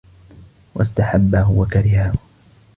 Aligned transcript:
وَاسْتَحَبَّهُ 0.75 1.51
وَكَرِهَهُ 1.51 2.13